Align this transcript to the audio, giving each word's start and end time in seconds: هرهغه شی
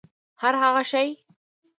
هرهغه 0.41 0.83
شی 0.91 1.05